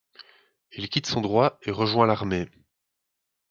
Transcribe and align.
Il 0.71 0.89
quitte 0.89 1.05
son 1.05 1.21
droit 1.21 1.59
et 1.61 1.69
rejoint 1.69 2.07
l'armée. 2.07 2.49